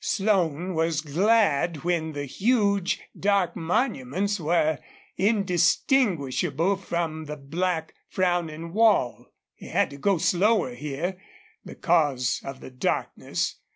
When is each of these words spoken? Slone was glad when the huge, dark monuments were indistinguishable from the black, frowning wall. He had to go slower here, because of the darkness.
Slone 0.03 0.73
was 0.73 1.01
glad 1.01 1.83
when 1.83 2.13
the 2.13 2.25
huge, 2.25 2.99
dark 3.15 3.55
monuments 3.55 4.39
were 4.39 4.79
indistinguishable 5.15 6.75
from 6.77 7.25
the 7.25 7.37
black, 7.37 7.93
frowning 8.07 8.73
wall. 8.73 9.27
He 9.53 9.67
had 9.67 9.91
to 9.91 9.97
go 9.97 10.17
slower 10.17 10.73
here, 10.73 11.19
because 11.63 12.41
of 12.43 12.61
the 12.61 12.71
darkness. 12.71 13.57